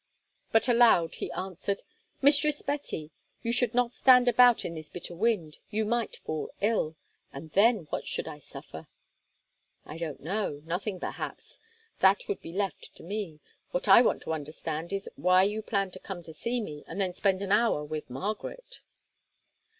But 0.51 0.67
aloud 0.67 1.13
he 1.21 1.31
answered: 1.31 1.83
"Mistress 2.23 2.63
Betty, 2.63 3.11
you 3.43 3.53
should 3.53 3.75
not 3.75 3.91
stand 3.91 4.27
about 4.27 4.65
in 4.65 4.73
this 4.73 4.89
bitter 4.89 5.13
wind; 5.15 5.59
you 5.69 5.85
might 5.85 6.15
fall 6.25 6.49
ill, 6.59 6.95
and 7.31 7.51
then 7.51 7.85
what 7.91 8.07
should 8.07 8.27
I 8.27 8.39
suffer?" 8.39 8.87
"I 9.85 9.99
don't 9.99 10.19
know, 10.19 10.63
nothing 10.65 10.99
perhaps; 10.99 11.59
that 11.99 12.21
would 12.27 12.41
be 12.41 12.51
left 12.51 12.95
to 12.95 13.03
me. 13.03 13.41
What 13.69 13.87
I 13.87 14.01
want 14.01 14.23
to 14.23 14.33
understand 14.33 14.91
is, 14.91 15.07
why 15.17 15.43
you 15.43 15.61
plan 15.61 15.91
to 15.91 15.99
come 15.99 16.23
to 16.23 16.33
see 16.33 16.61
me, 16.61 16.83
and 16.87 16.99
then 16.99 17.13
spend 17.13 17.43
an 17.43 17.51
hour 17.51 17.83
with 17.83 18.09
Margaret?" 18.09 18.79